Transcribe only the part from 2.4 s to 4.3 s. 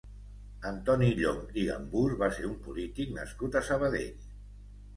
un polític nascut a Sabadell.